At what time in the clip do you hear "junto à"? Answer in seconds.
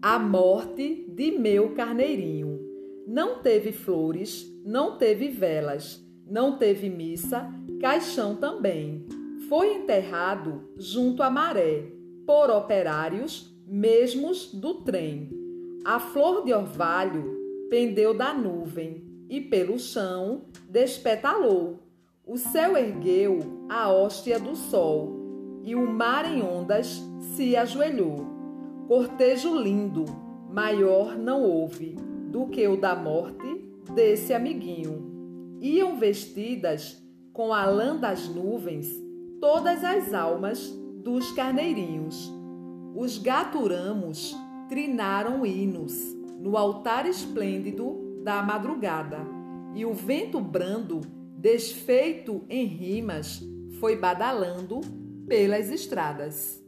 10.76-11.28